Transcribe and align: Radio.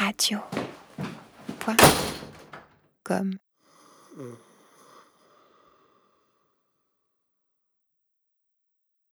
Radio. 0.00 0.42